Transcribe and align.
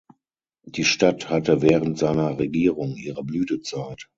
Die 0.65 0.83
Stadt 0.83 1.29
hatte 1.29 1.61
während 1.61 1.95
seiner 1.99 2.39
Regierung 2.39 2.95
ihre 2.95 3.23
Blütezeit. 3.23 4.09